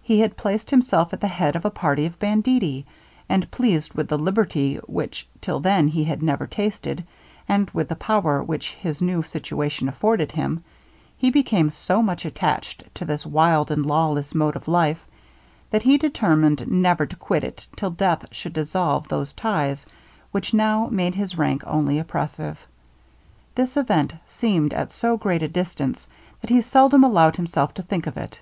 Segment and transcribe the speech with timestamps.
[0.00, 2.86] He had placed himself at the head of a party of banditti,
[3.28, 7.04] and, pleased with the liberty which till then he had never tasted,
[7.46, 10.64] and with the power which his new situation afforded him,
[11.18, 15.04] he became so much attached to this wild and lawless mode of life,
[15.70, 19.84] that he determined never to quit it till death should dissolve those ties
[20.32, 22.66] which now made his rank only oppressive.
[23.54, 26.08] This event seemed at so great a distance,
[26.40, 28.40] that he seldom allowed himself to think of it.